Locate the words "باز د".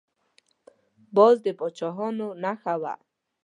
1.15-1.47